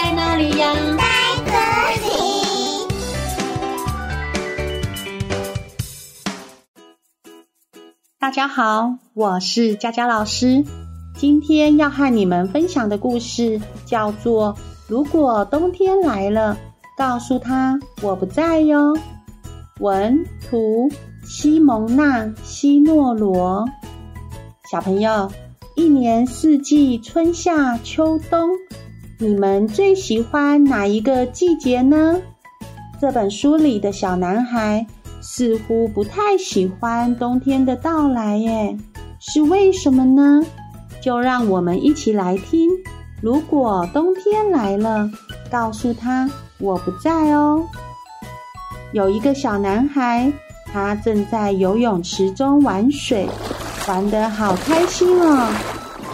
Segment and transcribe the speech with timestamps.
[0.00, 0.72] 在哪里呀？
[0.96, 1.02] 在
[1.44, 1.50] 这
[2.06, 2.12] 里。
[8.16, 10.64] 大家好，我是佳佳老师。
[11.16, 14.54] 今天要和你们分享的故事叫做
[14.86, 16.54] 《如果冬天来了》，
[16.96, 18.96] 告诉他我不在哟。
[19.80, 20.88] 文图
[21.24, 23.66] 西蒙娜·西诺罗。
[24.70, 25.28] 小朋友，
[25.74, 28.48] 一年四季，春夏秋冬，
[29.20, 32.20] 你们最喜欢哪一个季节呢？
[33.00, 34.86] 这本书里的小男孩
[35.20, 38.78] 似乎不太喜欢冬天的到来耶，
[39.18, 40.40] 是为什么呢？
[41.02, 42.70] 就让我们一起来听。
[43.20, 45.10] 如果冬天来了，
[45.50, 47.66] 告诉他我不在哦。
[48.92, 50.32] 有一个小男孩，
[50.72, 53.28] 他正在游泳池中玩水，
[53.88, 55.52] 玩得好开心哦。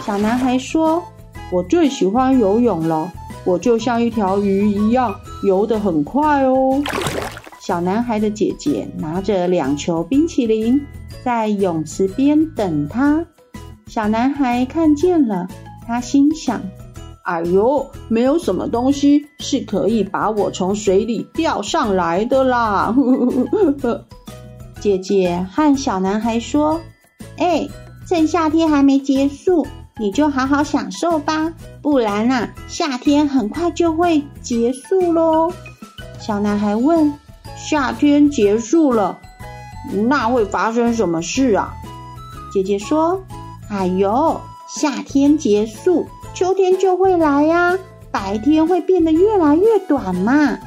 [0.07, 1.05] 小男孩说
[1.51, 3.13] ：“我最喜欢游泳了，
[3.45, 6.83] 我就像一条鱼一样，游得很快哦。”
[7.61, 10.81] 小男孩的姐姐拿着两球冰淇淋，
[11.25, 13.25] 在泳池边等他。
[13.87, 15.47] 小男孩看见了，
[15.87, 16.61] 他心想。
[17.23, 22.95] 哎呦，没有什么东西是可以把我从水里钓上来的啦！
[24.79, 26.79] 姐姐和小男孩说
[27.39, 27.67] ：“哎，
[28.07, 29.67] 趁夏天还没结束，
[29.99, 35.53] 你就好好享受吧，不然啊，夏天很快就会结束喽。”
[36.19, 37.13] 小男孩问
[37.57, 39.19] ：“夏天结束了，
[40.09, 41.73] 那会发生什么事啊？”
[42.53, 43.23] 姐姐说
[43.69, 47.79] ：“哎呦，夏天结束。”秋天就会来呀，
[48.11, 50.59] 白天会变得越来越短嘛，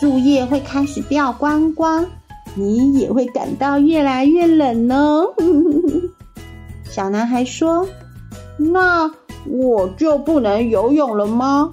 [0.00, 2.06] 树叶会开始掉光光，
[2.54, 5.34] 你也会感到越来越冷哦。
[6.88, 7.88] 小男孩说
[8.56, 9.10] ：“那
[9.46, 11.70] 我就不能游泳了吗？”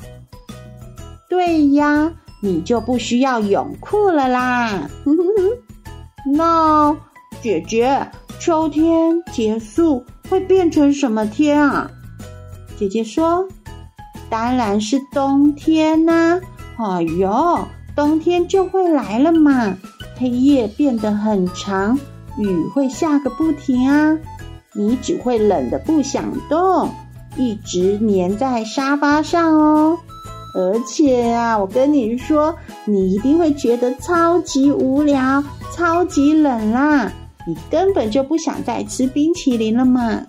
[1.30, 4.90] 对呀，你就不需要泳裤了啦。
[6.36, 6.96] 那
[7.42, 8.08] 姐姐，
[8.40, 11.90] 秋天结束会变成什么天啊？
[12.78, 13.48] 姐姐说
[14.30, 16.40] ：“当然是冬天呐！
[16.78, 17.60] 哎呦，
[17.96, 19.76] 冬天就会来了嘛，
[20.18, 21.98] 黑夜变得很长，
[22.38, 24.18] 雨会下个不停啊！
[24.74, 26.90] 你只会冷得不想动，
[27.38, 29.98] 一直黏在沙发上哦。
[30.56, 37.12] 而且啊，我跟你说，你一定会觉得超级无聊、超级冷啦！
[37.48, 40.22] 你根本就不想再吃冰淇淋了嘛！”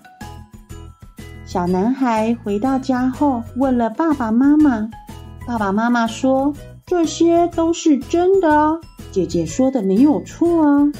[1.45, 4.89] 小男孩回到家后，问了爸爸妈妈。
[5.47, 6.51] 爸爸妈妈说
[6.87, 10.91] ：“这些都是真的哦，姐姐说的没有错哦。”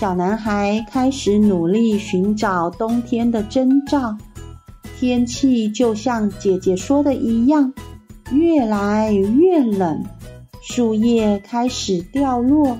[0.00, 4.16] 小男孩开始努力寻找冬天的征兆。
[4.98, 7.70] 天气就像姐姐说的一样，
[8.32, 10.02] 越来越冷，
[10.62, 12.78] 树叶开始掉落，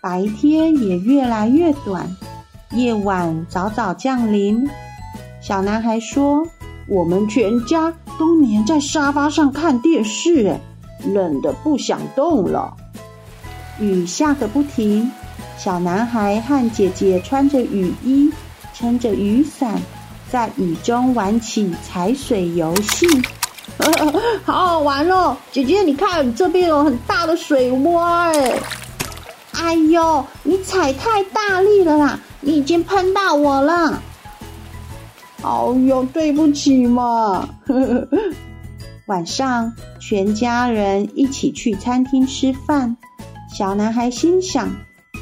[0.00, 2.08] 白天也越来越短，
[2.70, 4.66] 夜晚早早降临。
[5.42, 6.46] 小男孩说
[6.88, 10.56] ：“我们全家都黏在沙发上看电视，
[11.12, 12.74] 冷得不想动了。”
[13.78, 15.12] 雨下个不停，
[15.56, 18.30] 小男孩和姐姐穿着雨衣，
[18.74, 19.80] 撑着雨伞，
[20.30, 23.06] 在雨中玩起踩水游戏，
[24.44, 25.36] 好好玩哦！
[25.50, 28.52] 姐姐，你看这边有很大的水洼，哎，
[29.52, 34.02] 哎呦，你踩太大力了啦，你已经喷到我了。
[35.42, 37.48] 哦哟，对不起嘛。
[39.06, 42.96] 晚上，全家人一起去餐厅吃饭。
[43.54, 44.68] 小男孩心想：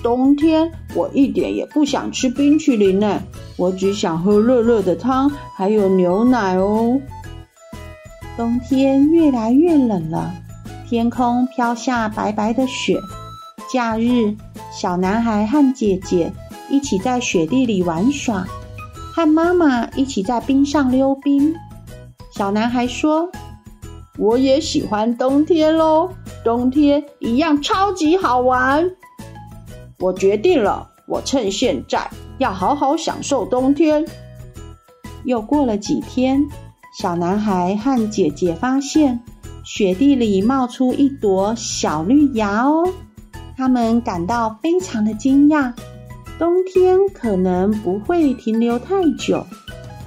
[0.02, 3.22] 冬天我一点也不想吃冰淇淋呢，
[3.56, 7.00] 我只想喝热热的汤，还有牛奶哦。
[8.36, 10.32] 冬天越来越冷了，
[10.88, 12.98] 天空飘下白白的雪。
[13.72, 14.34] 假日，
[14.72, 16.32] 小男孩和姐姐
[16.68, 18.44] 一起在雪地里玩耍。
[19.14, 21.54] 和妈妈一起在冰上溜冰。
[22.34, 23.30] 小男孩说
[24.18, 26.08] ：“我也喜欢冬天喽，
[26.42, 28.90] 冬天一样超级好玩。”
[29.98, 34.04] 我决定了，我趁现在要好好享受冬天。
[35.24, 36.44] 又过了几天，
[36.98, 39.20] 小男孩和姐姐发现
[39.64, 42.92] 雪地里冒出一朵小绿芽哦，
[43.56, 45.72] 他们感到非常的惊讶。
[46.38, 49.46] 冬天可能不会停留太久，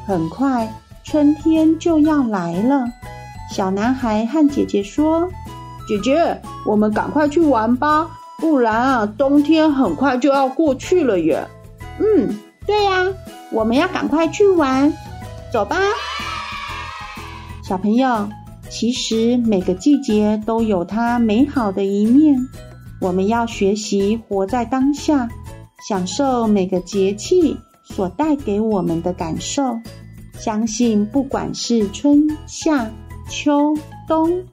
[0.06, 0.70] 很快
[1.06, 2.86] 春天就要来了。
[3.54, 5.30] 小男孩和姐姐说
[5.88, 11.48] ：“姐姐，我们赶快去玩吧，不然啊，冬天很快就要过去了耶。
[12.00, 13.06] ”“嗯，对呀，
[13.52, 14.94] 我们要赶快去玩，
[15.52, 15.78] 走吧。”
[17.64, 18.30] 小朋友，
[18.70, 22.38] 其实每个季节都有它美好的一面。
[23.02, 25.28] 我们要学习活在当下，
[25.88, 29.78] 享受每个节气所带给我们的感受。
[30.38, 32.90] 相信不管是春夏
[33.30, 33.74] 秋
[34.08, 34.44] 冬，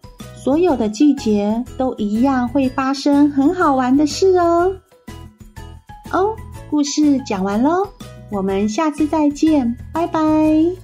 [0.42, 4.74] 所有的季节都一样会发生很好玩的事哦。
[6.10, 6.34] 哦，
[6.68, 7.86] 故事讲完喽，
[8.28, 10.81] 我们下次再见，拜拜。